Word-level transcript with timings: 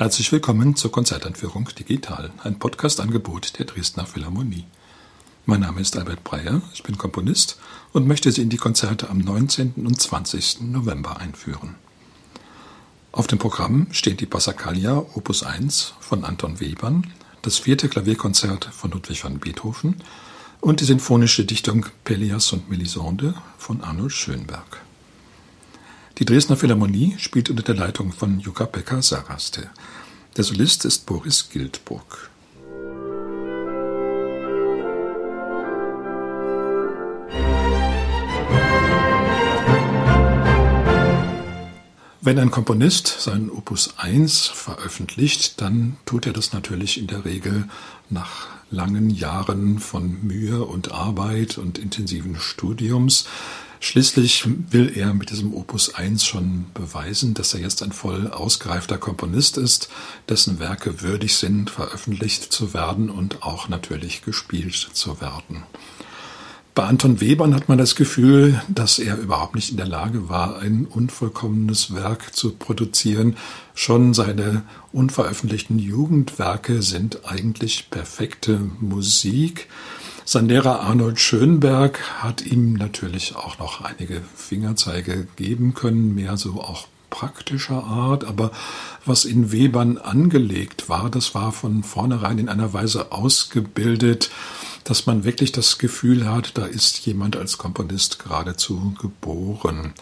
Herzlich 0.00 0.32
willkommen 0.32 0.76
zur 0.76 0.90
Konzertanführung 0.90 1.68
Digital, 1.78 2.30
ein 2.42 2.58
Podcast-Angebot 2.58 3.58
der 3.58 3.66
Dresdner 3.66 4.06
Philharmonie. 4.06 4.64
Mein 5.44 5.60
Name 5.60 5.82
ist 5.82 5.94
Albert 5.94 6.24
Breyer, 6.24 6.62
ich 6.72 6.82
bin 6.82 6.96
Komponist 6.96 7.58
und 7.92 8.08
möchte 8.08 8.32
Sie 8.32 8.40
in 8.40 8.48
die 8.48 8.56
Konzerte 8.56 9.10
am 9.10 9.18
19. 9.18 9.74
und 9.76 10.00
20. 10.00 10.62
November 10.62 11.18
einführen. 11.18 11.74
Auf 13.12 13.26
dem 13.26 13.38
Programm 13.38 13.88
stehen 13.90 14.16
die 14.16 14.24
Passacaglia 14.24 14.96
Opus 14.96 15.42
1 15.42 15.92
von 16.00 16.24
Anton 16.24 16.60
Webern, 16.60 17.12
das 17.42 17.58
vierte 17.58 17.90
Klavierkonzert 17.90 18.70
von 18.72 18.92
Ludwig 18.92 19.22
van 19.22 19.38
Beethoven 19.38 19.96
und 20.62 20.80
die 20.80 20.86
sinfonische 20.86 21.44
Dichtung 21.44 21.84
Pelleas 22.04 22.54
und 22.54 22.70
Melisande 22.70 23.34
von 23.58 23.82
Arnold 23.82 24.12
Schönberg. 24.12 24.80
Die 26.20 26.26
Dresdner 26.26 26.58
Philharmonie 26.58 27.14
spielt 27.16 27.48
unter 27.48 27.62
der 27.62 27.76
Leitung 27.76 28.12
von 28.12 28.40
Jukka-Pekka 28.40 29.00
Saraste. 29.00 29.70
Der 30.36 30.44
Solist 30.44 30.84
ist 30.84 31.06
Boris 31.06 31.48
Gildburg. 31.48 32.28
Wenn 42.20 42.38
ein 42.38 42.50
Komponist 42.50 43.16
sein 43.20 43.48
Opus 43.50 43.94
1 43.96 44.48
veröffentlicht, 44.48 45.58
dann 45.62 45.96
tut 46.04 46.26
er 46.26 46.34
das 46.34 46.52
natürlich 46.52 46.98
in 46.98 47.06
der 47.06 47.24
Regel 47.24 47.66
nach 48.10 48.48
langen 48.70 49.08
Jahren 49.08 49.78
von 49.78 50.18
Mühe 50.22 50.66
und 50.66 50.92
Arbeit 50.92 51.56
und 51.56 51.78
intensiven 51.78 52.36
Studiums. 52.36 53.24
Schließlich 53.82 54.46
will 54.70 54.92
er 54.94 55.14
mit 55.14 55.30
diesem 55.30 55.54
Opus 55.54 55.94
1 55.94 56.26
schon 56.26 56.66
beweisen, 56.74 57.32
dass 57.32 57.54
er 57.54 57.60
jetzt 57.60 57.82
ein 57.82 57.92
voll 57.92 58.28
ausgereifter 58.28 58.98
Komponist 58.98 59.56
ist, 59.56 59.88
dessen 60.28 60.58
Werke 60.58 61.00
würdig 61.00 61.36
sind, 61.36 61.70
veröffentlicht 61.70 62.52
zu 62.52 62.74
werden 62.74 63.08
und 63.08 63.42
auch 63.42 63.68
natürlich 63.68 64.22
gespielt 64.22 64.74
zu 64.74 65.22
werden. 65.22 65.62
Bei 66.74 66.84
Anton 66.84 67.20
Webern 67.20 67.54
hat 67.54 67.68
man 67.68 67.78
das 67.78 67.96
Gefühl, 67.96 68.60
dass 68.68 68.98
er 68.98 69.16
überhaupt 69.16 69.54
nicht 69.54 69.70
in 69.70 69.76
der 69.76 69.88
Lage 69.88 70.28
war, 70.28 70.58
ein 70.58 70.86
unvollkommenes 70.86 71.94
Werk 71.94 72.36
zu 72.36 72.52
produzieren. 72.52 73.36
Schon 73.74 74.14
seine 74.14 74.62
unveröffentlichten 74.92 75.78
Jugendwerke 75.78 76.82
sind 76.82 77.24
eigentlich 77.24 77.90
perfekte 77.90 78.60
Musik. 78.78 79.68
Sein 80.24 80.48
Lehrer 80.48 80.80
Arnold 80.80 81.18
Schönberg 81.18 82.22
hat 82.22 82.42
ihm 82.42 82.74
natürlich 82.74 83.34
auch 83.36 83.58
noch 83.58 83.80
einige 83.80 84.22
Fingerzeige 84.36 85.26
geben 85.36 85.74
können, 85.74 86.14
mehr 86.14 86.36
so 86.36 86.60
auch 86.60 86.86
praktischer 87.10 87.84
Art, 87.84 88.24
aber 88.24 88.52
was 89.04 89.24
in 89.24 89.52
Webern 89.52 89.98
angelegt 89.98 90.88
war, 90.88 91.10
das 91.10 91.34
war 91.34 91.52
von 91.52 91.82
vornherein 91.82 92.38
in 92.38 92.48
einer 92.48 92.72
Weise 92.72 93.12
ausgebildet, 93.12 94.30
dass 94.84 95.06
man 95.06 95.24
wirklich 95.24 95.52
das 95.52 95.78
Gefühl 95.78 96.28
hat, 96.30 96.56
da 96.56 96.64
ist 96.64 97.04
jemand 97.06 97.36
als 97.36 97.58
Komponist 97.58 98.20
geradezu 98.20 98.94
geboren. 99.00 99.92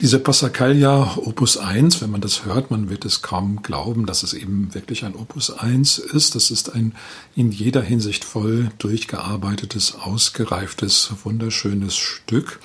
Diese 0.00 0.18
Passacaglia 0.18 1.16
Opus 1.18 1.56
1, 1.56 2.02
wenn 2.02 2.10
man 2.10 2.20
das 2.20 2.44
hört, 2.44 2.70
man 2.70 2.90
wird 2.90 3.04
es 3.04 3.22
kaum 3.22 3.62
glauben, 3.62 4.06
dass 4.06 4.24
es 4.24 4.34
eben 4.34 4.74
wirklich 4.74 5.04
ein 5.04 5.14
Opus 5.14 5.50
1 5.50 5.98
ist. 5.98 6.34
Das 6.34 6.50
ist 6.50 6.74
ein 6.74 6.94
in 7.36 7.52
jeder 7.52 7.80
Hinsicht 7.80 8.24
voll 8.24 8.70
durchgearbeitetes, 8.78 9.94
ausgereiftes, 9.94 11.12
wunderschönes 11.22 11.94
Stück. 11.94 12.58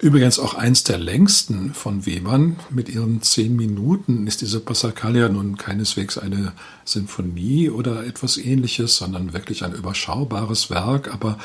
Übrigens 0.00 0.40
auch 0.40 0.54
eins 0.54 0.82
der 0.82 0.98
längsten 0.98 1.72
von 1.72 2.04
Webern. 2.04 2.56
Mit 2.68 2.88
ihren 2.88 3.22
zehn 3.22 3.54
Minuten 3.54 4.26
ist 4.26 4.40
diese 4.40 4.58
Passacaglia 4.58 5.28
nun 5.28 5.56
keineswegs 5.56 6.18
eine 6.18 6.52
Sinfonie 6.84 7.70
oder 7.70 8.04
etwas 8.04 8.36
ähnliches, 8.36 8.96
sondern 8.96 9.32
wirklich 9.32 9.64
ein 9.64 9.72
überschaubares 9.72 10.68
Werk. 10.68 11.14
Aber 11.14 11.38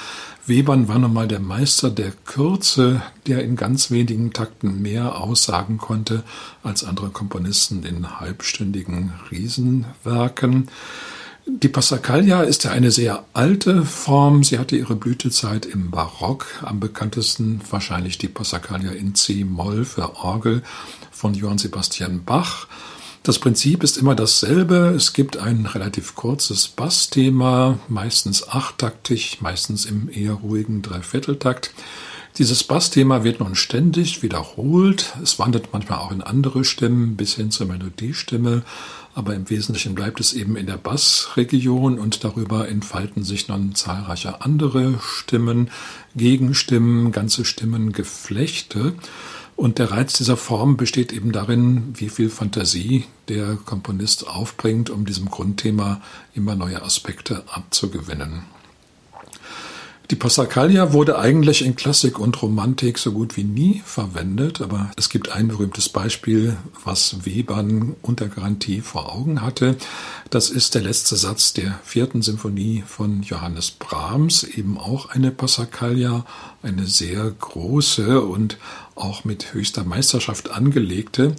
Webern 0.48 0.88
war 0.88 0.98
nun 0.98 1.14
mal 1.14 1.28
der 1.28 1.40
Meister 1.40 1.92
der 1.92 2.12
Kürze, 2.26 3.04
der 3.28 3.44
in 3.44 3.56
ganz 3.56 3.92
wenigen 3.92 4.34
Takten 4.34 4.82
mehr 4.82 5.22
aussagen 5.22 5.78
konnte 5.78 6.24
als 6.64 6.84
andere 6.84 7.12
Komponisten 7.12 7.84
in 7.84 8.20
halbstündigen 8.20 9.14
Riesenwerken. 9.30 10.70
Die 11.52 11.68
Passacaglia 11.68 12.44
ist 12.44 12.64
ja 12.64 12.72
eine 12.72 12.92
sehr 12.92 13.26
alte 13.34 13.84
Form. 13.84 14.44
Sie 14.44 14.60
hatte 14.60 14.78
ihre 14.78 14.96
Blütezeit 14.96 15.66
im 15.66 15.90
Barock. 15.90 16.46
Am 16.62 16.80
bekanntesten 16.80 17.60
wahrscheinlich 17.72 18.20
die 18.20 18.28
Passacaglia 18.28 18.92
in 18.92 19.16
C-Moll 19.16 19.84
für 19.84 20.18
Orgel 20.18 20.62
von 21.12 21.34
Johann 21.34 21.58
Sebastian 21.58 22.24
Bach. 22.24 22.68
Das 23.24 23.40
Prinzip 23.40 23.84
ist 23.84 23.98
immer 23.98 24.14
dasselbe. 24.14 24.94
Es 24.96 25.14
gibt 25.14 25.38
ein 25.38 25.66
relativ 25.66 26.16
kurzes 26.16 26.68
Bassthema, 26.68 27.80
meistens 27.88 28.48
achttaktig, 28.48 29.42
meistens 29.42 29.86
im 29.86 30.08
eher 30.14 30.34
ruhigen 30.34 30.84
Dreivierteltakt. 30.84 31.74
Dieses 32.40 32.64
Bassthema 32.64 33.26
wird 33.26 33.42
nun 33.42 33.54
ständig 33.54 34.24
wiederholt. 34.24 35.14
Es 35.22 35.40
wandert 35.40 35.74
manchmal 35.74 36.00
auch 36.00 36.14
in 36.14 36.22
andere 36.22 36.64
Stimmen 36.64 37.18
bis 37.18 37.36
hin 37.36 37.52
zur 37.52 37.68
Melodiestimme, 37.68 38.64
aber 39.14 39.36
im 39.36 39.50
Wesentlichen 39.50 39.94
bleibt 39.94 40.22
es 40.22 40.32
eben 40.32 40.56
in 40.56 40.66
der 40.66 40.78
Bassregion 40.78 42.00
und 42.00 42.24
darüber 42.24 42.70
entfalten 42.70 43.26
sich 43.26 43.50
nun 43.50 43.76
zahlreiche 43.76 44.42
andere 44.42 45.00
Stimmen, 45.02 45.70
Gegenstimmen, 46.16 47.12
ganze 47.12 47.44
Stimmengeflechte. 47.44 48.94
Und 49.58 49.78
der 49.78 49.92
Reiz 49.92 50.14
dieser 50.14 50.38
Form 50.38 50.78
besteht 50.78 51.12
eben 51.12 51.34
darin, 51.34 51.94
wie 51.96 52.08
viel 52.08 52.30
Fantasie 52.30 53.04
der 53.28 53.58
Komponist 53.58 54.26
aufbringt, 54.26 54.90
um 54.90 55.04
diesem 55.06 55.30
Grundthema 55.30 56.00
immer 56.34 56.56
neue 56.56 56.82
Aspekte 56.84 57.44
abzugewinnen. 57.52 58.44
Die 60.12 60.16
Passacaglia 60.16 60.92
wurde 60.92 61.20
eigentlich 61.20 61.64
in 61.64 61.75
Klassik 61.75 62.18
und 62.18 62.42
Romantik 62.42 62.97
so 62.97 63.12
gut 63.12 63.38
wie 63.38 63.44
nie 63.44 63.84
verwendet, 63.86 64.59
aber 64.59 64.90
es 64.96 65.09
gibt 65.09 65.31
ein 65.31 65.50
berühmtes 65.50 65.88
Beispiel, 65.88 66.58
was 66.84 67.28
Webern 67.28 67.96
unter 68.02 68.28
Garantie 68.28 68.81
vor 68.81 69.14
Augen 69.14 69.44
hatte. 69.44 69.75
Das 70.31 70.50
ist 70.50 70.74
der 70.74 70.81
letzte 70.81 71.16
Satz 71.16 71.53
der 71.53 71.80
vierten 71.84 72.24
Symphonie 72.24 72.84
von 72.88 73.22
Johannes 73.22 73.70
Brahms, 73.70 74.42
eben 74.42 74.80
auch 74.80 75.09
eine 75.09 75.30
Passacaglia, 75.30 76.26
eine 76.64 76.88
sehr 76.88 77.30
große 77.30 78.20
und 78.20 78.58
auch 78.96 79.26
mit 79.26 79.53
höchster 79.53 79.84
Meisterschaft 79.84 80.50
angelegte. 80.50 81.36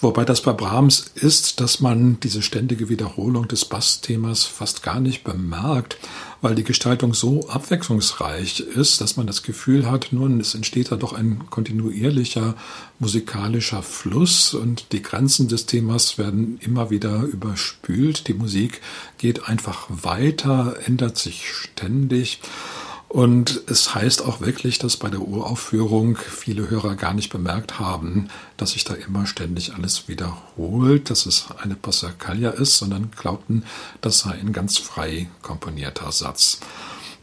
Wobei 0.00 0.24
das 0.24 0.42
bei 0.42 0.52
Brahms 0.52 1.10
ist, 1.16 1.60
dass 1.60 1.80
man 1.80 2.20
diese 2.20 2.40
ständige 2.40 2.88
Wiederholung 2.88 3.48
des 3.48 3.64
Bassthemas 3.64 4.44
fast 4.44 4.84
gar 4.84 5.00
nicht 5.00 5.24
bemerkt, 5.24 5.98
weil 6.40 6.54
die 6.54 6.62
Gestaltung 6.62 7.14
so 7.14 7.48
abwechslungsreich 7.48 8.60
ist, 8.60 9.00
dass 9.00 9.16
man 9.16 9.26
das 9.26 9.42
Gefühl 9.42 9.90
hat, 9.90 10.08
nun, 10.12 10.38
es 10.38 10.54
entsteht 10.54 10.92
da 10.92 10.96
doch 10.96 11.14
ein 11.14 11.50
kontinuierlicher 11.50 12.54
musikalischer 13.00 13.82
Fluss 13.82 14.54
und 14.54 14.92
die 14.92 15.02
Grenzen 15.02 15.48
des 15.48 15.66
Themas 15.66 16.16
werden 16.16 16.58
immer 16.60 16.90
wieder 16.90 17.22
überspült. 17.22 18.28
Die 18.28 18.34
Musik 18.34 18.80
geht 19.18 19.48
einfach 19.48 19.86
weiter, 19.88 20.76
ändert 20.86 21.18
sich 21.18 21.50
ständig. 21.50 22.38
Und 23.08 23.62
es 23.68 23.94
heißt 23.94 24.22
auch 24.22 24.42
wirklich, 24.42 24.78
dass 24.78 24.98
bei 24.98 25.08
der 25.08 25.22
Uraufführung 25.22 26.16
viele 26.16 26.68
Hörer 26.68 26.94
gar 26.94 27.14
nicht 27.14 27.30
bemerkt 27.30 27.78
haben, 27.78 28.28
dass 28.58 28.72
sich 28.72 28.84
da 28.84 28.92
immer 28.92 29.26
ständig 29.26 29.74
alles 29.74 30.08
wiederholt, 30.08 31.08
dass 31.08 31.24
es 31.24 31.46
eine 31.58 31.74
Passacaglia 31.74 32.50
ist, 32.50 32.76
sondern 32.76 33.10
glaubten, 33.16 33.64
das 34.02 34.20
sei 34.20 34.32
ein 34.32 34.52
ganz 34.52 34.76
frei 34.76 35.30
komponierter 35.40 36.12
Satz. 36.12 36.60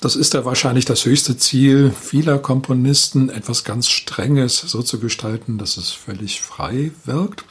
Das 0.01 0.15
ist 0.15 0.33
ja 0.33 0.43
wahrscheinlich 0.43 0.85
das 0.85 1.05
höchste 1.05 1.37
Ziel 1.37 1.91
vieler 1.91 2.39
Komponisten, 2.39 3.29
etwas 3.29 3.63
ganz 3.63 3.87
Strenges 3.87 4.57
so 4.57 4.81
zu 4.81 4.99
gestalten, 4.99 5.59
dass 5.59 5.77
es 5.77 5.91
völlig 5.91 6.41
frei 6.41 6.91
wirkt. 7.05 7.45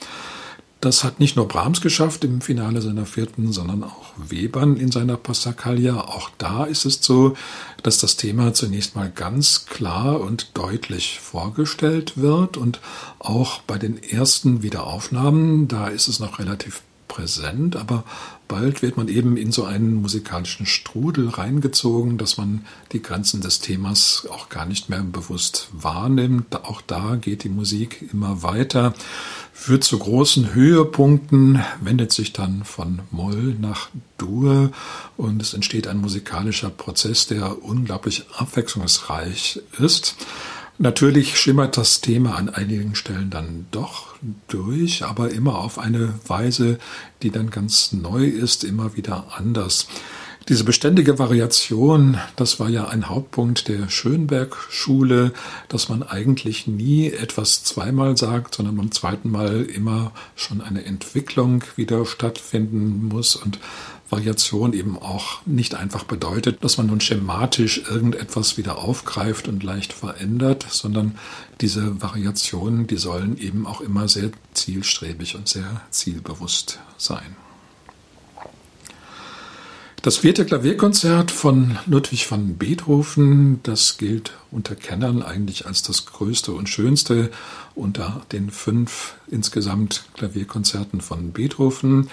Das 0.85 1.03
hat 1.03 1.19
nicht 1.19 1.35
nur 1.35 1.49
Brahms 1.49 1.81
geschafft 1.81 2.25
im 2.25 2.43
Finale 2.43 2.83
seiner 2.83 3.07
vierten, 3.07 3.53
sondern 3.53 3.85
auch 3.85 4.13
Webern 4.19 4.77
in 4.77 4.93
seiner 4.93 5.17
Passacaglia. 5.17 5.99
Auch 5.99 6.29
da 6.37 6.65
ist 6.65 6.85
es 6.85 6.99
so, 7.01 7.39
dass 7.83 7.97
das 7.97 8.17
Thema 8.17 8.53
zunächst 8.53 8.95
mal 8.95 9.11
ganz 9.11 9.65
klar 9.65 10.21
und 10.21 10.51
deutlich 10.53 11.21
vorgestellt 11.21 12.19
wird 12.19 12.59
und 12.59 12.81
auch 13.19 13.63
bei 13.63 13.79
den 13.79 13.97
ersten 13.97 14.63
Wiederaufnahmen, 14.63 15.69
da 15.69 15.89
ist 15.89 16.07
es 16.07 16.21
noch 16.21 16.39
relativ 16.39 16.83
präsent, 17.09 17.77
aber 17.77 18.05
bald 18.49 18.83
wird 18.83 18.97
man 18.97 19.09
eben 19.09 19.37
in 19.37 19.53
so 19.53 19.65
einen 19.65 19.95
musikalischen 19.95 20.67
Strudel 20.67 21.29
reingezogen, 21.29 22.19
dass 22.19 22.37
man 22.37 22.65
die 22.93 23.03
Grenzen 23.03 23.41
des 23.41 23.61
Themas 23.61 24.27
auch 24.31 24.49
gar 24.49 24.67
nicht 24.67 24.91
mehr 24.91 25.03
bewusst 25.03 25.69
wahrnimmt. 25.73 26.55
Auch 26.65 26.81
da 26.81 27.17
geht 27.17 27.45
die 27.45 27.49
Musik 27.49 28.09
immer 28.13 28.43
weiter, 28.43 28.95
führt 29.53 29.85
zu 29.85 29.99
großen 29.99 30.55
Höhepunkten, 30.55 31.63
wendet 31.81 32.13
sich 32.13 32.33
dann 32.33 32.65
von 32.65 33.01
Moll 33.11 33.57
nach 33.61 33.89
Dur 34.19 34.71
und 35.17 35.41
es 35.41 35.55
entsteht 35.55 35.87
ein 35.87 36.01
musikalischer 36.01 36.71
Prozess, 36.71 37.27
der 37.27 37.63
unglaublich 37.63 38.25
abwechslungsreich 38.37 39.61
ist. 39.79 40.17
Natürlich 40.79 41.39
schimmert 41.39 41.77
das 41.77 42.01
Thema 42.01 42.35
an 42.35 42.49
einigen 42.49 42.97
Stellen 42.97 43.31
dann 43.31 43.67
doch 43.71 44.17
durch, 44.49 45.05
aber 45.05 45.31
immer 45.31 45.59
auf 45.59 45.79
eine 45.79 46.15
Weise, 46.27 46.79
die 47.23 47.31
dann 47.31 47.51
ganz 47.51 47.93
neu 47.93 48.25
ist, 48.25 48.65
immer 48.65 48.97
wieder 48.97 49.27
anders. 49.37 49.87
Diese 50.49 50.65
beständige 50.65 51.19
Variation, 51.19 52.19
das 52.37 52.61
war 52.61 52.69
ja 52.69 52.89
ein 52.89 53.09
Hauptpunkt 53.09 53.69
der 53.69 53.89
Schönberg-Schule, 53.89 55.33
dass 55.69 55.89
man 55.89 56.03
eigentlich 56.03 56.67
nie 56.67 57.11
etwas 57.11 57.65
zweimal 57.65 58.19
sagt, 58.19 58.57
sondern 58.57 58.77
beim 58.77 58.93
zweiten 58.93 59.31
Mal 59.31 59.63
immer 59.63 60.13
schon 60.37 60.61
eine 60.61 60.85
Entwicklung 60.85 61.65
wieder 61.77 62.05
stattfinden 62.05 63.09
muss 63.09 63.37
und 63.37 63.59
Variation 64.15 64.73
eben 64.75 64.97
auch 64.97 65.45
nicht 65.45 65.75
einfach 65.75 66.05
bedeutet, 66.05 66.63
dass 66.63 66.79
man 66.79 66.87
nun 66.87 67.01
schematisch 67.01 67.83
irgendetwas 67.91 68.57
wieder 68.57 68.79
aufgreift 68.79 69.49
und 69.49 69.65
leicht 69.65 69.93
verändert, 69.93 70.67
sondern 70.71 71.19
diese 71.61 72.01
Variationen, 72.01 72.87
die 72.87 72.97
sollen 72.97 73.37
eben 73.39 73.67
auch 73.67 73.81
immer 73.81 74.07
sehr 74.07 74.31
zielstrebig 74.53 75.35
und 75.35 75.49
sehr 75.49 75.81
zielbewusst 75.91 76.79
sein. 76.97 77.35
Das 80.03 80.19
vierte 80.19 80.45
Klavierkonzert 80.45 81.31
von 81.31 81.79
Ludwig 81.87 82.31
van 82.31 82.57
Beethoven, 82.57 83.61
das 83.63 83.97
gilt 83.97 84.33
unter 84.51 84.77
Kennern 84.77 85.23
eigentlich 85.23 85.67
als 85.67 85.83
das 85.83 86.07
größte 86.07 86.53
und 86.53 86.69
schönste 86.69 87.31
unter 87.75 88.21
den 88.31 88.51
fünf 88.51 89.15
insgesamt 89.29 90.05
Klavierkonzerten 90.15 91.01
von 91.01 91.33
Beethoven. 91.33 92.11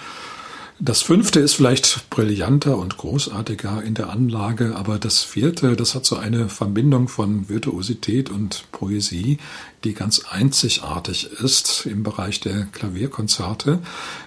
Das 0.83 1.03
fünfte 1.03 1.39
ist 1.39 1.53
vielleicht 1.53 2.09
brillanter 2.09 2.75
und 2.75 2.97
großartiger 2.97 3.83
in 3.83 3.93
der 3.93 4.09
Anlage, 4.09 4.75
aber 4.75 4.97
das 4.97 5.21
vierte, 5.21 5.75
das 5.75 5.93
hat 5.93 6.07
so 6.07 6.15
eine 6.15 6.49
Verbindung 6.49 7.07
von 7.07 7.47
Virtuosität 7.49 8.31
und 8.31 8.65
Poesie, 8.71 9.37
die 9.83 9.93
ganz 9.93 10.25
einzigartig 10.27 11.33
ist 11.33 11.85
im 11.85 12.01
Bereich 12.01 12.39
der 12.39 12.63
Klavierkonzerte. 12.65 13.77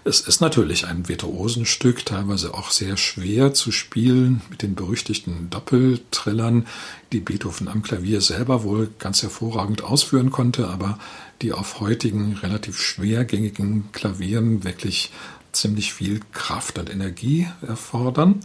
Es 0.05 0.21
ist 0.21 0.41
natürlich 0.41 0.87
ein 0.87 1.09
Virtuosenstück, 1.09 2.06
teilweise 2.06 2.55
auch 2.55 2.71
sehr 2.71 2.97
schwer 2.97 3.53
zu 3.53 3.73
spielen 3.73 4.41
mit 4.49 4.62
den 4.62 4.77
berüchtigten 4.77 5.51
Doppeltrillern, 5.51 6.69
die 7.11 7.19
Beethoven 7.19 7.67
am 7.67 7.83
Klavier 7.83 8.21
selber 8.21 8.62
wohl 8.62 8.91
ganz 9.01 9.25
hervorragend 9.25 9.83
ausführen 9.83 10.31
konnte, 10.31 10.69
aber 10.69 11.01
die 11.43 11.53
auf 11.53 11.81
heutigen 11.81 12.35
relativ 12.35 12.81
schwergängigen 12.81 13.91
Klavieren 13.91 14.62
wirklich 14.62 15.11
ziemlich 15.55 15.95
viel 15.95 16.21
Kraft 16.33 16.79
und 16.79 16.91
Energie 16.91 17.49
erfordern. 17.67 18.41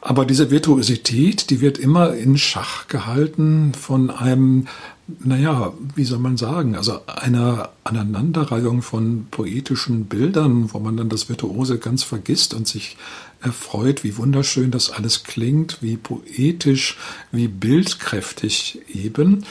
Aber 0.00 0.24
diese 0.24 0.50
Virtuosität, 0.50 1.50
die 1.50 1.60
wird 1.60 1.78
immer 1.78 2.14
in 2.14 2.38
Schach 2.38 2.86
gehalten 2.86 3.74
von 3.74 4.10
einem, 4.10 4.68
naja, 5.18 5.72
wie 5.96 6.04
soll 6.04 6.20
man 6.20 6.36
sagen, 6.36 6.76
also 6.76 7.00
einer 7.06 7.70
Aneinanderreihung 7.82 8.82
von 8.82 9.26
poetischen 9.30 10.04
Bildern, 10.04 10.72
wo 10.72 10.78
man 10.78 10.96
dann 10.96 11.08
das 11.08 11.28
Virtuose 11.28 11.78
ganz 11.78 12.04
vergisst 12.04 12.54
und 12.54 12.68
sich 12.68 12.96
erfreut, 13.40 14.04
wie 14.04 14.16
wunderschön 14.16 14.70
das 14.70 14.90
alles 14.90 15.22
klingt, 15.22 15.78
wie 15.80 15.96
poetisch, 15.96 16.98
wie 17.30 17.48
bildkräftig 17.48 18.80
eben. 18.92 19.44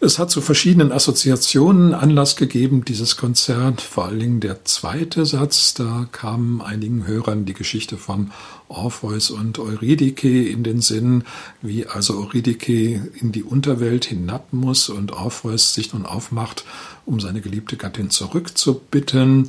Es 0.00 0.18
hat 0.18 0.30
zu 0.30 0.40
verschiedenen 0.40 0.92
Assoziationen 0.92 1.92
Anlass 1.92 2.36
gegeben, 2.36 2.84
dieses 2.84 3.16
Konzert. 3.16 3.80
Vor 3.80 4.06
allen 4.06 4.20
Dingen 4.20 4.40
der 4.40 4.64
zweite 4.64 5.26
Satz, 5.26 5.74
da 5.74 6.08
kam 6.12 6.60
einigen 6.60 7.06
Hörern 7.06 7.44
die 7.44 7.54
Geschichte 7.54 7.96
von 7.96 8.30
Orpheus 8.68 9.30
und 9.30 9.58
Eurydike 9.58 10.48
in 10.48 10.62
den 10.62 10.80
Sinn, 10.80 11.24
wie 11.62 11.86
also 11.86 12.18
Eurydike 12.18 13.10
in 13.20 13.32
die 13.32 13.42
Unterwelt 13.42 14.04
hinab 14.04 14.52
muss 14.52 14.88
und 14.88 15.12
Orpheus 15.12 15.74
sich 15.74 15.92
nun 15.92 16.06
aufmacht, 16.06 16.64
um 17.08 17.20
seine 17.20 17.40
geliebte 17.40 17.76
Gattin 17.76 18.10
zurückzubitten. 18.10 19.48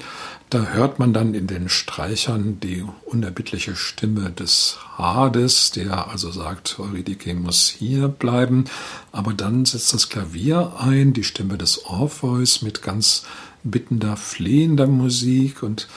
Da 0.50 0.64
hört 0.68 0.98
man 0.98 1.14
dann 1.14 1.34
in 1.34 1.46
den 1.46 1.70
Streichern 1.70 2.60
die 2.60 2.84
unerbittliche 3.06 3.76
Stimme 3.76 4.32
des 4.32 4.80
Hades, 4.98 5.72
der 5.72 6.10
also 6.10 6.32
sagt, 6.32 6.80
Eurydike 6.80 7.36
muss 7.36 7.68
hier 7.68 8.08
bleiben. 8.08 8.66
Aber 9.12 9.34
dann 9.34 9.66
setzt 9.66 9.94
das 9.94 10.10
Klavier 10.10 10.74
ein, 10.80 11.14
die 11.14 11.24
Stimme 11.24 11.58
des 11.58 11.86
Orpheus 11.86 12.62
mit 12.62 12.82
ganz 12.82 13.26
bittender, 13.64 14.16
flehender 14.16 14.88
Musik 14.88 15.62
und 15.62 15.88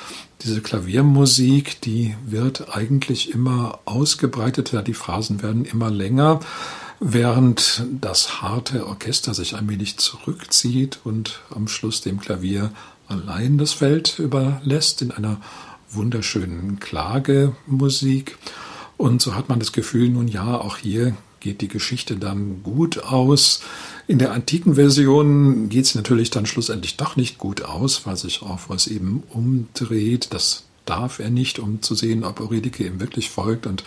diese 0.42 0.60
Klaviermusik, 0.60 1.80
die 1.82 2.16
wird 2.26 2.76
eigentlich 2.76 3.32
immer 3.32 3.78
ausgebreiteter, 3.84 4.82
die 4.82 4.94
Phrasen 4.94 5.40
werden 5.40 5.64
immer 5.64 5.88
länger 5.88 6.40
während 7.04 7.84
das 8.00 8.42
harte 8.42 8.86
Orchester 8.86 9.34
sich 9.34 9.54
allmählich 9.54 9.96
zurückzieht 9.96 11.00
und 11.02 11.40
am 11.50 11.66
Schluss 11.66 12.00
dem 12.00 12.20
Klavier 12.20 12.70
allein 13.08 13.58
das 13.58 13.72
Feld 13.72 14.20
überlässt 14.20 15.02
in 15.02 15.10
einer 15.10 15.40
wunderschönen 15.90 16.78
Klagemusik. 16.78 18.38
Und 18.96 19.20
so 19.20 19.34
hat 19.34 19.48
man 19.48 19.58
das 19.58 19.72
Gefühl, 19.72 20.10
nun 20.10 20.28
ja, 20.28 20.60
auch 20.60 20.76
hier 20.76 21.16
geht 21.40 21.60
die 21.60 21.68
Geschichte 21.68 22.16
dann 22.16 22.62
gut 22.62 23.02
aus. 23.02 23.62
In 24.06 24.20
der 24.20 24.32
antiken 24.32 24.76
Version 24.76 25.68
geht 25.68 25.86
es 25.86 25.96
natürlich 25.96 26.30
dann 26.30 26.46
schlussendlich 26.46 26.96
doch 26.96 27.16
nicht 27.16 27.36
gut 27.36 27.62
aus, 27.62 28.06
weil 28.06 28.16
sich 28.16 28.42
Orpheus 28.42 28.86
eben 28.86 29.24
umdreht. 29.30 30.28
Das 30.30 30.64
darf 30.84 31.18
er 31.18 31.30
nicht, 31.30 31.58
um 31.58 31.82
zu 31.82 31.96
sehen, 31.96 32.22
ob 32.22 32.40
Eurydike 32.40 32.86
ihm 32.86 33.00
wirklich 33.00 33.28
folgt 33.28 33.66
und 33.66 33.82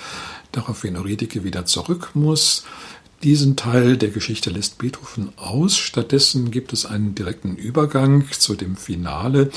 daraufhin 0.52 0.98
Eurydike 0.98 1.46
wieder 1.46 1.66
zurück 1.66 2.12
muss. 2.14 2.66
Diesen 3.26 3.56
Teil 3.56 3.98
der 3.98 4.12
Geschichte 4.12 4.52
lässt 4.52 4.78
Beethoven 4.78 5.36
aus. 5.36 5.76
Stattdessen 5.76 6.52
gibt 6.52 6.74
es 6.74 6.86
einen 6.86 7.16
direkten 7.16 7.56
Übergang 7.56 8.30
zu 8.30 8.54
dem 8.54 8.78
Finale. 8.78 9.50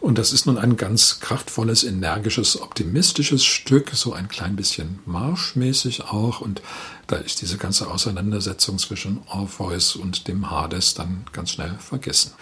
Und 0.00 0.16
das 0.16 0.32
ist 0.32 0.46
nun 0.46 0.56
ein 0.56 0.78
ganz 0.78 1.20
kraftvolles, 1.20 1.84
energisches, 1.84 2.58
optimistisches 2.58 3.44
Stück, 3.44 3.90
so 3.92 4.14
ein 4.14 4.28
klein 4.28 4.56
bisschen 4.56 5.00
marschmäßig 5.04 6.04
auch. 6.04 6.40
Und 6.40 6.62
da 7.08 7.16
ist 7.16 7.42
diese 7.42 7.58
ganze 7.58 7.90
Auseinandersetzung 7.90 8.78
zwischen 8.78 9.20
Orpheus 9.26 9.96
und 9.96 10.26
dem 10.26 10.50
Hades 10.50 10.94
dann 10.94 11.26
ganz 11.32 11.50
schnell 11.50 11.74
vergessen. 11.78 12.32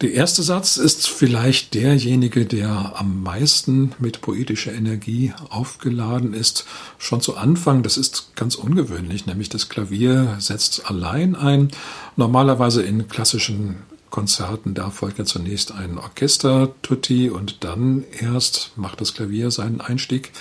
Der 0.00 0.14
erste 0.14 0.42
Satz 0.42 0.78
ist 0.78 1.08
vielleicht 1.08 1.74
derjenige, 1.74 2.46
der 2.46 2.94
am 2.96 3.22
meisten 3.22 3.92
mit 3.98 4.22
poetischer 4.22 4.72
Energie 4.72 5.34
aufgeladen 5.50 6.32
ist. 6.32 6.64
Schon 6.96 7.20
zu 7.20 7.36
Anfang, 7.36 7.82
das 7.82 7.98
ist 7.98 8.34
ganz 8.34 8.54
ungewöhnlich, 8.54 9.26
nämlich 9.26 9.50
das 9.50 9.68
Klavier 9.68 10.36
setzt 10.38 10.88
allein 10.88 11.36
ein. 11.36 11.68
Normalerweise 12.16 12.82
in 12.82 13.08
klassischen 13.08 13.76
Konzerten, 14.08 14.72
da 14.72 14.88
folgt 14.88 15.18
ja 15.18 15.26
zunächst 15.26 15.72
ein 15.72 15.98
Orchester-Tutti 15.98 17.28
und 17.28 17.62
dann 17.62 18.04
erst 18.18 18.72
macht 18.76 19.02
das 19.02 19.12
Klavier 19.12 19.50
seinen 19.50 19.82
Einstieg. 19.82 20.32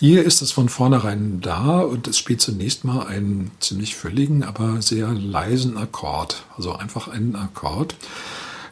Hier 0.00 0.24
ist 0.24 0.42
es 0.42 0.50
von 0.50 0.68
vornherein 0.68 1.40
da 1.40 1.78
und 1.78 2.08
es 2.08 2.18
spielt 2.18 2.40
zunächst 2.40 2.84
mal 2.84 3.06
einen 3.06 3.52
ziemlich 3.60 3.94
völligen, 3.94 4.42
aber 4.42 4.82
sehr 4.82 5.12
leisen 5.12 5.76
Akkord. 5.76 6.42
Also 6.56 6.74
einfach 6.74 7.06
einen 7.06 7.36
Akkord. 7.36 7.94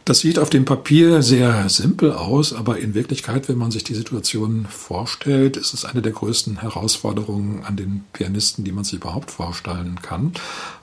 Das 0.08 0.20
sieht 0.20 0.38
auf 0.38 0.48
dem 0.48 0.64
Papier 0.64 1.20
sehr 1.20 1.68
simpel 1.68 2.12
aus, 2.12 2.54
aber 2.54 2.78
in 2.78 2.94
Wirklichkeit, 2.94 3.46
wenn 3.50 3.58
man 3.58 3.70
sich 3.70 3.84
die 3.84 3.94
Situation 3.94 4.64
vorstellt, 4.64 5.58
ist 5.58 5.74
es 5.74 5.84
eine 5.84 6.00
der 6.00 6.12
größten 6.12 6.62
Herausforderungen 6.62 7.62
an 7.66 7.76
den 7.76 8.04
Pianisten, 8.14 8.64
die 8.64 8.72
man 8.72 8.84
sich 8.84 8.94
überhaupt 8.94 9.30
vorstellen 9.30 9.98
kann. 10.00 10.32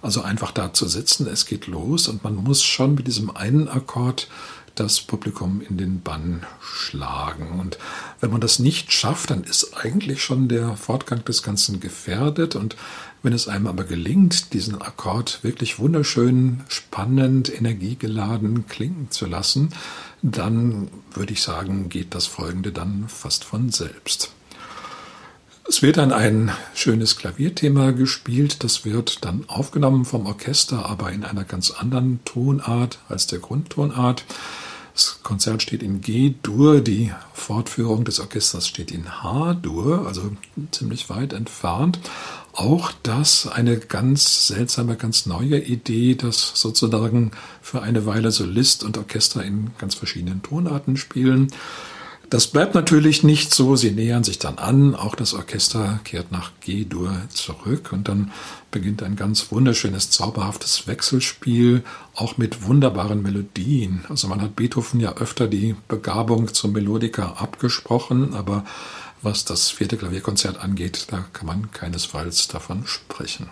Also 0.03 0.21
einfach 0.21 0.51
da 0.51 0.73
zu 0.73 0.87
sitzen, 0.87 1.25
es 1.25 1.47
geht 1.47 1.65
los 1.65 2.07
und 2.07 2.23
man 2.23 2.35
muss 2.35 2.61
schon 2.61 2.93
mit 2.93 3.07
diesem 3.07 3.35
einen 3.35 3.67
Akkord 3.67 4.27
das 4.75 5.01
Publikum 5.01 5.61
in 5.67 5.77
den 5.77 6.01
Bann 6.01 6.45
schlagen. 6.61 7.59
Und 7.59 7.77
wenn 8.19 8.31
man 8.31 8.41
das 8.41 8.59
nicht 8.59 8.91
schafft, 8.91 9.31
dann 9.31 9.43
ist 9.43 9.73
eigentlich 9.75 10.23
schon 10.23 10.47
der 10.47 10.75
Fortgang 10.77 11.23
des 11.25 11.43
Ganzen 11.43 11.79
gefährdet. 11.79 12.55
Und 12.55 12.75
wenn 13.23 13.33
es 13.33 13.47
einem 13.47 13.67
aber 13.67 13.85
gelingt, 13.85 14.53
diesen 14.53 14.81
Akkord 14.81 15.43
wirklich 15.43 15.79
wunderschön, 15.79 16.61
spannend, 16.67 17.51
energiegeladen 17.53 18.67
klingen 18.67 19.09
zu 19.09 19.25
lassen, 19.25 19.69
dann 20.21 20.89
würde 21.13 21.33
ich 21.33 21.41
sagen, 21.41 21.89
geht 21.89 22.13
das 22.13 22.25
Folgende 22.27 22.71
dann 22.71 23.05
fast 23.07 23.43
von 23.43 23.69
selbst. 23.71 24.31
Es 25.67 25.81
wird 25.81 25.97
dann 25.97 26.11
ein 26.11 26.51
schönes 26.75 27.17
Klavierthema 27.17 27.89
gespielt, 27.89 28.63
das 28.63 28.85
wird 28.85 29.25
dann 29.25 29.45
aufgenommen 29.47 30.05
vom 30.05 30.27
Orchester, 30.27 30.85
aber 30.85 31.11
in 31.11 31.23
einer 31.23 31.43
ganz 31.43 31.71
anderen 31.71 32.19
Tonart 32.23 32.99
als 33.09 33.25
der 33.25 33.39
Grundtonart. 33.39 34.25
Das 34.95 35.19
Konzert 35.23 35.61
steht 35.61 35.83
in 35.83 35.99
G-Dur, 35.99 36.79
die 36.79 37.11
Fortführung 37.33 38.05
des 38.05 38.21
Orchesters 38.21 38.65
steht 38.65 38.91
in 38.91 39.21
H-Dur, 39.21 40.07
also 40.07 40.31
ziemlich 40.71 41.09
weit 41.09 41.33
entfernt. 41.33 41.99
Auch 42.53 42.93
das 43.03 43.45
eine 43.45 43.77
ganz 43.77 44.47
seltsame, 44.47 44.95
ganz 44.95 45.25
neue 45.25 45.59
Idee, 45.59 46.15
dass 46.15 46.53
sozusagen 46.55 47.31
für 47.61 47.81
eine 47.81 48.05
Weile 48.05 48.31
Solist 48.31 48.85
und 48.85 48.97
Orchester 48.97 49.43
in 49.43 49.71
ganz 49.79 49.95
verschiedenen 49.95 50.41
Tonarten 50.41 50.95
spielen. 50.95 51.51
Das 52.29 52.47
bleibt 52.47 52.73
natürlich 52.73 53.23
nicht 53.23 53.53
so. 53.53 53.75
Sie 53.75 53.91
nähern 53.91 54.23
sich 54.23 54.39
dann 54.39 54.57
an. 54.57 54.95
Auch 54.95 55.15
das 55.15 55.33
Orchester 55.33 55.99
kehrt 56.03 56.31
nach 56.31 56.51
G-Dur 56.61 57.13
zurück 57.29 57.91
und 57.91 58.07
dann 58.07 58.31
beginnt 58.71 59.03
ein 59.03 59.15
ganz 59.15 59.51
wunderschönes, 59.51 60.09
zauberhaftes 60.09 60.87
Wechselspiel, 60.87 61.83
auch 62.15 62.37
mit 62.37 62.63
wunderbaren 62.63 63.21
Melodien. 63.21 64.03
Also 64.09 64.27
man 64.27 64.41
hat 64.41 64.55
Beethoven 64.55 64.99
ja 64.99 65.13
öfter 65.13 65.47
die 65.47 65.75
Begabung 65.87 66.53
zum 66.53 66.73
Melodiker 66.73 67.39
abgesprochen, 67.41 68.33
aber 68.33 68.65
was 69.21 69.45
das 69.45 69.69
vierte 69.69 69.97
Klavierkonzert 69.97 70.57
angeht, 70.57 71.07
da 71.11 71.25
kann 71.33 71.47
man 71.47 71.71
keinesfalls 71.71 72.47
davon 72.47 72.85
sprechen. 72.85 73.49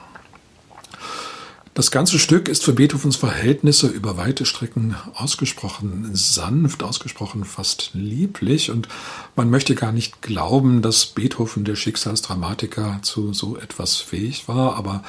Das 1.75 1.89
ganze 1.89 2.19
Stück 2.19 2.49
ist 2.49 2.63
für 2.63 2.73
Beethovens 2.73 3.15
Verhältnisse 3.15 3.87
über 3.87 4.15
weite 4.15 4.45
Strecken 4.45 4.95
ausgesprochen 5.15 6.11
sanft, 6.13 6.83
ausgesprochen 6.83 7.45
fast 7.45 7.89
lieblich 7.93 8.69
und 8.69 8.87
man 9.35 9.49
möchte 9.49 9.73
gar 9.73 9.91
nicht 9.91 10.21
glauben, 10.21 10.83
dass 10.83 11.07
Beethoven, 11.07 11.65
der 11.65 11.75
Schicksalsdramatiker, 11.75 12.99
zu 13.01 13.33
so 13.33 13.57
etwas 13.57 13.95
fähig 13.97 14.47
war, 14.47 14.75
aber 14.75 15.01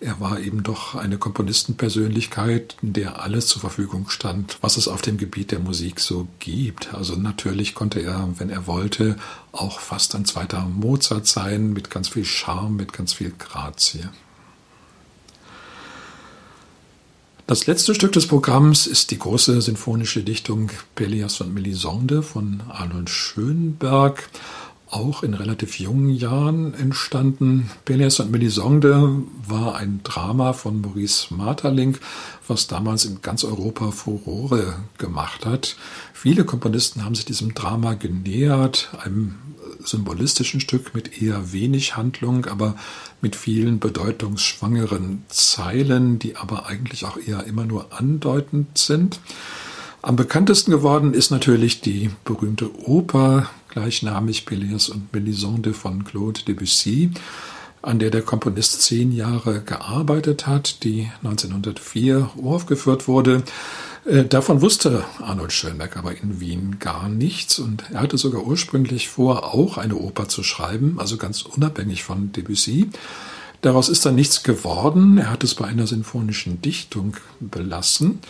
er 0.00 0.20
war 0.20 0.40
eben 0.40 0.62
doch 0.62 0.94
eine 0.94 1.16
Komponistenpersönlichkeit, 1.16 2.76
der 2.82 3.22
alles 3.22 3.46
zur 3.46 3.62
Verfügung 3.62 4.10
stand, 4.10 4.58
was 4.60 4.76
es 4.76 4.88
auf 4.88 5.00
dem 5.00 5.16
Gebiet 5.16 5.52
der 5.52 5.60
Musik 5.60 6.00
so 6.00 6.28
gibt. 6.38 6.92
Also 6.92 7.16
natürlich 7.16 7.74
konnte 7.74 8.00
er, 8.00 8.28
wenn 8.36 8.50
er 8.50 8.66
wollte, 8.66 9.16
auch 9.52 9.80
fast 9.80 10.14
ein 10.14 10.26
zweiter 10.26 10.66
Mozart 10.66 11.26
sein, 11.26 11.72
mit 11.72 11.88
ganz 11.88 12.08
viel 12.08 12.26
Charme, 12.26 12.76
mit 12.76 12.92
ganz 12.92 13.14
viel 13.14 13.32
Grazie. 13.38 14.10
Das 17.50 17.66
letzte 17.66 17.96
Stück 17.96 18.12
des 18.12 18.28
Programms 18.28 18.86
ist 18.86 19.10
die 19.10 19.18
große 19.18 19.60
sinfonische 19.60 20.22
Dichtung 20.22 20.70
Pelias 20.94 21.40
und 21.40 21.52
Melisande 21.52 22.22
von 22.22 22.62
Arnold 22.68 23.10
Schönberg, 23.10 24.30
auch 24.90 25.22
in 25.22 25.34
relativ 25.34 25.78
jungen 25.78 26.10
Jahren 26.10 26.74
entstanden. 26.74 27.70
Pelias 27.84 28.20
und 28.20 28.30
Melisande 28.30 29.22
war 29.46 29.76
ein 29.76 30.00
Drama 30.02 30.52
von 30.52 30.80
Maurice 30.80 31.32
Maeterlinck, 31.34 32.00
was 32.48 32.66
damals 32.66 33.04
in 33.04 33.22
ganz 33.22 33.44
Europa 33.44 33.90
Furore 33.92 34.74
gemacht 34.98 35.46
hat. 35.46 35.76
Viele 36.12 36.44
Komponisten 36.44 37.04
haben 37.04 37.14
sich 37.14 37.24
diesem 37.24 37.54
Drama 37.54 37.94
genähert, 37.94 38.90
einem 39.02 39.36
symbolistischen 39.84 40.60
Stück 40.60 40.94
mit 40.94 41.22
eher 41.22 41.52
wenig 41.52 41.96
Handlung, 41.96 42.46
aber 42.46 42.76
mit 43.20 43.36
vielen 43.36 43.78
bedeutungsschwangeren 43.78 45.24
Zeilen, 45.28 46.18
die 46.18 46.36
aber 46.36 46.66
eigentlich 46.66 47.04
auch 47.04 47.16
eher 47.16 47.44
immer 47.44 47.64
nur 47.64 47.92
andeutend 47.92 48.76
sind. 48.76 49.20
Am 50.02 50.16
bekanntesten 50.16 50.70
geworden 50.70 51.12
ist 51.12 51.30
natürlich 51.30 51.82
die 51.82 52.10
berühmte 52.24 52.70
Oper 52.86 53.50
gleichnamig 53.70 54.44
Peleus 54.46 54.88
und 54.88 55.12
Melisande 55.12 55.72
von 55.72 56.04
Claude 56.04 56.42
Debussy, 56.42 57.10
an 57.82 57.98
der 57.98 58.10
der 58.10 58.22
Komponist 58.22 58.82
zehn 58.82 59.12
Jahre 59.12 59.62
gearbeitet 59.62 60.46
hat, 60.46 60.84
die 60.84 61.10
1904 61.22 62.30
uraufgeführt 62.36 63.08
wurde. 63.08 63.42
Äh, 64.04 64.24
davon 64.24 64.60
wusste 64.60 65.04
Arnold 65.18 65.52
Schönberg 65.52 65.96
aber 65.96 66.12
in 66.16 66.40
Wien 66.40 66.78
gar 66.78 67.08
nichts 67.08 67.58
und 67.58 67.84
er 67.90 68.00
hatte 68.00 68.18
sogar 68.18 68.44
ursprünglich 68.44 69.08
vor, 69.08 69.54
auch 69.54 69.78
eine 69.78 69.96
Oper 69.96 70.28
zu 70.28 70.42
schreiben, 70.42 70.98
also 70.98 71.16
ganz 71.16 71.42
unabhängig 71.42 72.02
von 72.02 72.32
Debussy. 72.32 72.90
Daraus 73.62 73.90
ist 73.90 74.06
dann 74.06 74.14
nichts 74.14 74.42
geworden. 74.42 75.18
Er 75.18 75.30
hat 75.30 75.44
es 75.44 75.54
bei 75.54 75.66
einer 75.66 75.86
sinfonischen 75.86 76.62
Dichtung 76.62 77.16
belassen, 77.40 78.20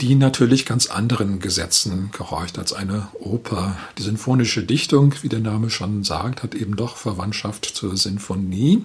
die 0.00 0.14
natürlich 0.14 0.66
ganz 0.66 0.86
anderen 0.88 1.40
Gesetzen 1.40 2.10
gehorcht 2.12 2.58
als 2.58 2.72
eine 2.72 3.08
Oper. 3.18 3.76
Die 3.98 4.02
sinfonische 4.02 4.62
Dichtung, 4.62 5.14
wie 5.22 5.28
der 5.28 5.40
Name 5.40 5.70
schon 5.70 6.04
sagt, 6.04 6.42
hat 6.42 6.54
eben 6.54 6.76
doch 6.76 6.96
Verwandtschaft 6.96 7.64
zur 7.64 7.96
Sinfonie. 7.96 8.84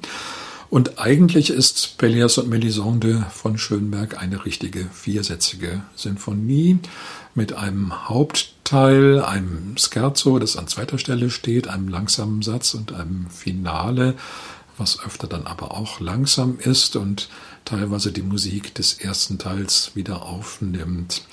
Und 0.69 0.99
eigentlich 0.99 1.49
ist 1.49 1.97
Pelléas 1.99 2.39
und 2.39 2.47
Melisande 2.47 3.25
von 3.29 3.57
Schönberg 3.57 4.21
eine 4.21 4.45
richtige 4.45 4.85
viersätzige 4.93 5.81
Sinfonie 5.97 6.79
mit 7.35 7.51
einem 7.51 8.07
Hauptteil, 8.07 9.21
einem 9.21 9.75
Scherzo, 9.77 10.39
das 10.39 10.55
an 10.55 10.67
zweiter 10.67 10.97
Stelle 10.97 11.29
steht, 11.29 11.67
einem 11.67 11.89
langsamen 11.89 12.41
Satz 12.41 12.73
und 12.73 12.93
einem 12.93 13.27
Finale, 13.29 14.15
was 14.77 15.03
öfter 15.03 15.27
dann 15.27 15.45
aber 15.45 15.71
auch 15.71 15.99
langsam 15.99 16.57
ist 16.57 16.95
und 16.95 17.27
teilweise 17.65 18.11
die 18.11 18.21
Musik 18.21 18.73
des 18.75 18.93
ersten 18.93 19.37
Teils 19.37 19.91
wieder 19.95 20.23
aufnimmt. 20.23 21.23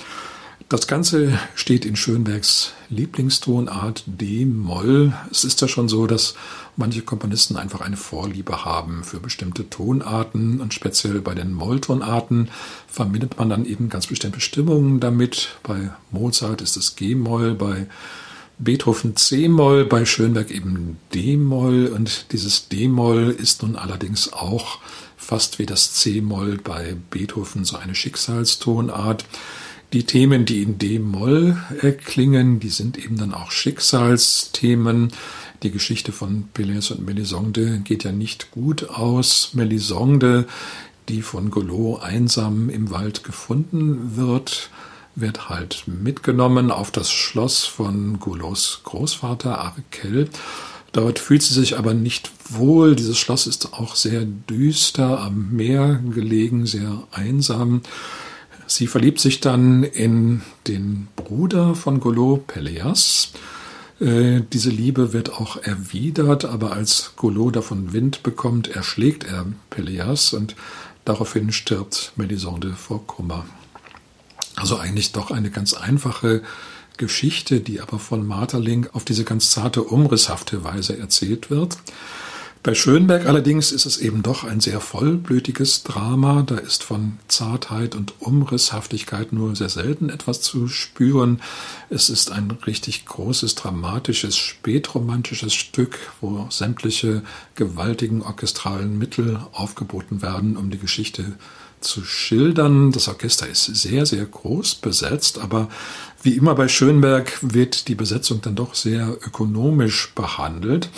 Das 0.69 0.87
Ganze 0.87 1.39
steht 1.55 1.87
in 1.87 1.97
Schönbergs 1.97 2.73
Lieblingstonart 2.91 4.05
D-Moll. 4.07 5.15
Es 5.31 5.45
ist 5.45 5.63
ja 5.63 5.69
schon 5.69 5.89
so, 5.89 6.07
dass 6.07 6.35
manche 6.77 7.01
Komponisten 7.01 7.57
einfach 7.57 7.81
eine 7.81 7.97
Vorliebe 7.97 8.67
haben 8.67 9.03
für 9.03 9.19
bestimmte 9.19 9.71
Tonarten 9.71 10.61
und 10.61 10.75
speziell 10.75 11.23
bei 11.23 11.35
den 11.35 11.55
Molltonarten 11.55 12.51
verbindet 12.87 13.39
man 13.39 13.49
dann 13.49 13.65
eben 13.65 13.89
ganz 13.89 14.09
bestimmte 14.09 14.41
Stimmungen 14.41 15.01
damit. 15.01 15.57
Bei 15.63 15.91
Mozart 16.11 16.61
ist 16.61 16.77
es 16.77 16.97
G-Moll, 16.97 17.55
bei 17.55 17.87
Beethoven 18.59 19.17
C-Moll, 19.17 19.87
bei 19.87 20.05
Schönberg 20.05 20.51
eben 20.51 20.99
D-Moll 21.15 21.87
und 21.87 22.27
dieses 22.33 22.69
D-Moll 22.69 23.31
ist 23.31 23.63
nun 23.63 23.77
allerdings 23.77 24.35
auch 24.35 24.81
fast 25.29 25.59
wie 25.59 25.67
das 25.67 25.93
C-Moll 25.93 26.57
bei 26.57 26.97
Beethoven 27.11 27.63
so 27.63 27.77
eine 27.77 27.95
Schicksalstonart. 27.95 29.27
Die 29.93 30.05
Themen, 30.05 30.47
die 30.47 30.63
in 30.63 30.79
D-Moll 30.79 31.55
klingen, 32.03 32.61
die 32.61 32.71
sind 32.71 32.97
eben 32.97 33.19
dann 33.19 33.35
auch 33.35 33.51
Schicksalsthemen. 33.51 35.13
Die 35.63 35.71
Geschichte 35.71 36.13
von 36.13 36.49
Pélez 36.55 36.91
und 36.91 37.05
Melisande 37.05 37.81
geht 37.81 38.05
ja 38.05 38.13
nicht 38.13 38.53
gut 38.53 38.89
aus. 38.89 39.51
Melisande, 39.53 40.47
die 41.11 41.21
von 41.21 41.51
Golot 41.51 42.01
einsam 42.01 42.71
im 42.71 42.91
Wald 42.91 43.23
gefunden 43.23 44.17
wird, 44.17 44.71
wird 45.15 45.51
halt 45.51 45.85
mitgenommen 45.87 46.71
auf 46.71 46.91
das 46.91 47.11
Schloss 47.11 47.67
von 47.67 48.19
Golots 48.19 48.81
Großvater 48.85 49.59
Arkel. 49.59 50.31
Dort 50.93 51.19
fühlt 51.19 51.43
sie 51.43 51.55
sich 51.55 51.79
aber 51.79 51.95
nicht 51.95 52.31
wohl. 52.49 52.97
Dieses 52.97 53.19
Schloss 53.19 53.47
ist 53.47 53.75
auch 53.75 53.95
sehr 53.95 54.25
düster, 54.25 55.21
am 55.21 55.51
Meer 55.53 56.01
gelegen, 56.15 56.67
sehr 56.67 57.03
einsam. 57.11 57.83
Sie 58.67 58.87
verliebt 58.87 59.21
sich 59.21 59.41
dann 59.41 59.83
in 59.83 60.43
den 60.67 61.09
Bruder 61.17 61.75
von 61.75 62.01
Golot, 62.01 62.47
Peleas. 62.47 63.33
Äh, 64.01 64.43
diese 64.53 64.71
Liebe 64.71 65.13
wird 65.13 65.33
auch 65.33 65.57
erwidert, 65.57 66.45
aber 66.45 66.73
als 66.73 67.13
Golot 67.17 67.57
davon 67.57 67.93
Wind 67.93 68.23
bekommt, 68.23 68.69
erschlägt 68.69 69.25
er 69.25 69.47
Peleas 69.71 70.33
und 70.33 70.55
daraufhin 71.05 71.53
stirbt 71.53 72.13
Melisande 72.17 72.75
vor 72.75 73.07
Kummer. 73.07 73.47
Also 74.57 74.77
eigentlich 74.77 75.13
doch 75.13 75.31
eine 75.31 75.51
ganz 75.51 75.73
einfache 75.75 76.43
Geschichte, 76.99 77.61
die 77.61 77.81
aber 77.81 77.99
von 77.99 78.27
Marterling 78.27 78.87
auf 78.93 79.05
diese 79.05 79.25
ganz 79.25 79.51
zarte, 79.51 79.83
umrisshafte 79.83 80.65
Weise 80.65 80.99
erzählt 80.99 81.51
wird. 81.51 81.79
Bei 82.65 82.75
Schönberg 82.75 83.27
allerdings 83.27 83.71
ist 83.71 83.87
es 83.87 83.99
eben 83.99 84.23
doch 84.23 84.43
ein 84.43 84.59
sehr 84.61 84.81
vollblütiges 84.81 85.85
Drama. 85.85 86.43
Da 86.43 86.57
ist 86.57 86.83
von 86.83 87.19
Zartheit 87.29 87.95
und 87.95 88.15
Umrisshaftigkeit 88.19 89.33
nur 89.33 89.55
sehr 89.55 89.69
selten 89.69 90.11
etwas 90.11 90.43
zu 90.43 90.67
spüren. 90.67 91.41
Es 91.89 92.11
ist 92.11 92.33
ein 92.33 92.51
richtig 92.67 93.07
großes, 93.07 93.55
dramatisches, 93.55 94.37
spätromantisches 94.37 95.55
Stück, 95.55 95.99
wo 96.21 96.47
sämtliche 96.51 97.23
gewaltigen 97.55 98.23
orchestralen 98.23 98.99
Mittel 98.99 99.41
aufgeboten 99.53 100.21
werden, 100.21 100.57
um 100.57 100.71
die 100.71 100.79
Geschichte 100.79 101.37
zu 101.81 102.05
schildern. 102.05 102.93
Das 102.93 103.09
Orchester 103.09 103.49
ist 103.49 103.65
sehr, 103.65 104.07
sehr 104.07 104.25
groß 104.25 104.77
besetzt, 104.77 105.39
aber 105.39 105.69
wie 106.23 106.37
immer 106.37 106.55
bei 106.55 106.67
Schönberg 106.67 107.39
wird 107.43 107.89
die 107.89 107.95
Besetzung 107.95 108.41
dann 108.41 108.57
doch 108.57 108.75
sehr 108.75 109.17
ökonomisch 109.25 110.13
behandelt. 110.15 110.91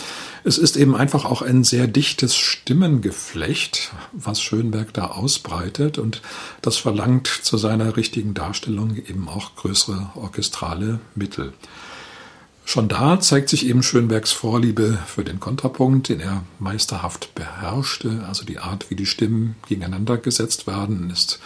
Es 0.45 0.57
ist 0.57 0.77
eben 0.77 0.97
einfach 0.97 1.27
auch 1.27 1.43
ein 1.43 1.63
sehr 1.63 1.87
dichtes 1.87 2.37
Stimmengeflecht, 2.37 3.93
was 4.13 4.41
Schönberg 4.41 4.95
da 4.95 5.09
ausbreitet 5.09 5.99
und 5.99 6.23
das 6.63 6.79
verlangt 6.79 7.27
zu 7.27 7.59
seiner 7.59 7.97
richtigen 7.97 8.33
Darstellung 8.33 8.97
eben 8.97 9.29
auch 9.29 9.57
größere 9.57 10.11
orchestrale 10.15 11.01
Mittel. 11.15 11.53
Schon 12.71 12.87
da 12.87 13.19
zeigt 13.19 13.49
sich 13.49 13.67
eben 13.67 13.83
Schönbergs 13.83 14.31
Vorliebe 14.31 14.97
für 15.05 15.25
den 15.25 15.41
Kontrapunkt, 15.41 16.09
den 16.09 16.21
er 16.21 16.45
meisterhaft 16.61 17.35
beherrschte. 17.35 18.25
Also 18.29 18.45
die 18.45 18.61
Art, 18.61 18.91
wie 18.91 18.95
die 18.95 19.07
Stimmen 19.07 19.57
gegeneinander 19.67 20.19
gesetzt 20.19 20.69
werden, 20.69 21.11
ist 21.11 21.41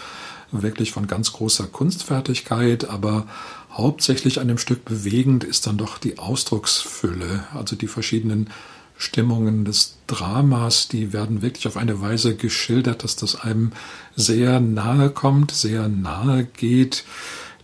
wirklich 0.52 0.92
von 0.92 1.06
ganz 1.06 1.32
großer 1.32 1.66
Kunstfertigkeit, 1.66 2.90
aber 2.90 3.26
hauptsächlich 3.72 4.38
an 4.38 4.48
dem 4.48 4.58
Stück 4.58 4.84
bewegend 4.84 5.44
ist 5.44 5.66
dann 5.66 5.78
doch 5.78 5.96
die 5.96 6.18
Ausdrucksfülle, 6.18 7.44
also 7.54 7.74
die 7.74 7.88
verschiedenen 7.88 8.50
Stimmungen 8.98 9.64
des 9.64 9.96
Dramas, 10.06 10.88
die 10.88 11.14
werden 11.14 11.40
wirklich 11.40 11.66
auf 11.66 11.78
eine 11.78 12.02
Weise 12.02 12.36
geschildert, 12.36 13.02
dass 13.02 13.16
das 13.16 13.34
einem 13.34 13.72
sehr 14.14 14.60
nahe 14.60 15.08
kommt, 15.08 15.52
sehr 15.52 15.88
nahe 15.88 16.44
geht 16.44 17.02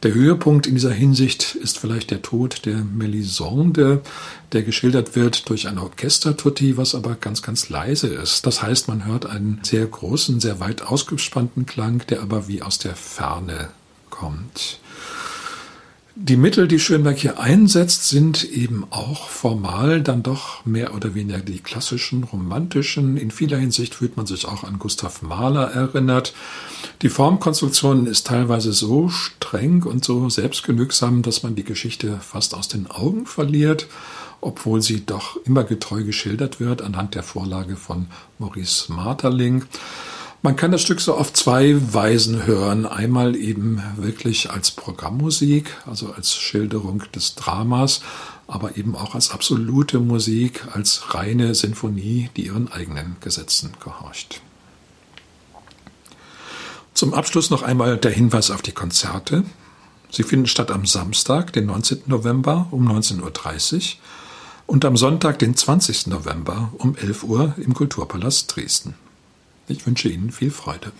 Der 0.02 0.14
Höhepunkt 0.14 0.66
in 0.66 0.74
dieser 0.74 0.92
Hinsicht 0.92 1.54
ist 1.56 1.78
vielleicht 1.78 2.10
der 2.10 2.22
Tod 2.22 2.64
der 2.64 2.78
Melisande, 2.78 4.00
der 4.52 4.62
geschildert 4.62 5.14
wird 5.14 5.50
durch 5.50 5.68
ein 5.68 5.76
Orchestertutti, 5.76 6.78
was 6.78 6.94
aber 6.94 7.16
ganz, 7.16 7.42
ganz 7.42 7.68
leise 7.68 8.08
ist. 8.08 8.46
Das 8.46 8.62
heißt, 8.62 8.88
man 8.88 9.04
hört 9.04 9.26
einen 9.26 9.60
sehr 9.62 9.84
großen, 9.84 10.40
sehr 10.40 10.58
weit 10.58 10.80
ausgespannten 10.80 11.66
Klang, 11.66 12.02
der 12.08 12.22
aber 12.22 12.48
wie 12.48 12.62
aus 12.62 12.78
der 12.78 12.96
Ferne 12.96 13.68
kommt. 14.08 14.80
Die 16.22 16.36
Mittel, 16.36 16.68
die 16.68 16.78
Schönberg 16.78 17.16
hier 17.16 17.40
einsetzt, 17.40 18.06
sind 18.06 18.44
eben 18.44 18.84
auch 18.90 19.30
formal 19.30 20.02
dann 20.02 20.22
doch 20.22 20.66
mehr 20.66 20.94
oder 20.94 21.14
weniger 21.14 21.38
die 21.38 21.60
klassischen, 21.60 22.24
romantischen. 22.24 23.16
In 23.16 23.30
vieler 23.30 23.56
Hinsicht 23.56 23.94
fühlt 23.94 24.18
man 24.18 24.26
sich 24.26 24.44
auch 24.44 24.62
an 24.62 24.78
Gustav 24.78 25.22
Mahler 25.22 25.70
erinnert. 25.70 26.34
Die 27.00 27.08
Formkonstruktion 27.08 28.06
ist 28.06 28.26
teilweise 28.26 28.74
so 28.74 29.08
streng 29.08 29.84
und 29.84 30.04
so 30.04 30.28
selbstgenügsam, 30.28 31.22
dass 31.22 31.42
man 31.42 31.54
die 31.54 31.64
Geschichte 31.64 32.20
fast 32.20 32.54
aus 32.54 32.68
den 32.68 32.90
Augen 32.90 33.24
verliert, 33.24 33.86
obwohl 34.42 34.82
sie 34.82 35.06
doch 35.06 35.38
immer 35.46 35.64
getreu 35.64 36.04
geschildert 36.04 36.60
wird 36.60 36.82
anhand 36.82 37.14
der 37.14 37.22
Vorlage 37.22 37.76
von 37.76 38.08
Maurice 38.38 38.92
Marterling. 38.92 39.64
Man 40.42 40.56
kann 40.56 40.72
das 40.72 40.80
Stück 40.80 41.02
so 41.02 41.14
auf 41.16 41.34
zwei 41.34 41.76
Weisen 41.92 42.46
hören. 42.46 42.86
Einmal 42.86 43.36
eben 43.36 43.82
wirklich 43.96 44.50
als 44.50 44.70
Programmmusik, 44.70 45.76
also 45.84 46.14
als 46.14 46.34
Schilderung 46.34 47.02
des 47.14 47.34
Dramas, 47.34 48.00
aber 48.46 48.78
eben 48.78 48.96
auch 48.96 49.14
als 49.14 49.32
absolute 49.32 50.00
Musik, 50.00 50.66
als 50.72 51.14
reine 51.14 51.54
Sinfonie, 51.54 52.30
die 52.36 52.46
ihren 52.46 52.72
eigenen 52.72 53.16
Gesetzen 53.20 53.74
gehorcht. 53.84 54.40
Zum 56.94 57.12
Abschluss 57.12 57.50
noch 57.50 57.62
einmal 57.62 57.98
der 57.98 58.10
Hinweis 58.10 58.50
auf 58.50 58.62
die 58.62 58.72
Konzerte. 58.72 59.44
Sie 60.10 60.22
finden 60.22 60.46
statt 60.46 60.70
am 60.70 60.86
Samstag, 60.86 61.52
den 61.52 61.66
19. 61.66 62.04
November 62.06 62.66
um 62.70 62.90
19.30 62.90 63.76
Uhr 63.76 63.82
und 64.66 64.86
am 64.86 64.96
Sonntag, 64.96 65.38
den 65.38 65.54
20. 65.54 66.06
November 66.06 66.72
um 66.78 66.96
11 66.96 67.24
Uhr 67.24 67.54
im 67.58 67.74
Kulturpalast 67.74 68.56
Dresden. 68.56 68.94
Ich 69.70 69.86
wünsche 69.86 70.08
Ihnen 70.08 70.32
viel 70.32 70.50
Freude. 70.50 70.90